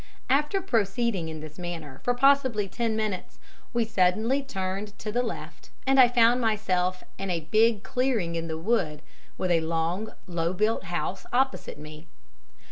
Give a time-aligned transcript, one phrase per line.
[0.31, 3.37] After proceeding in this manner for possibly ten minutes,
[3.71, 8.47] we suddenly turned to the left, and I found myself in a big clearing in
[8.47, 9.03] the wood,
[9.37, 12.07] with a long, low built house opposite me.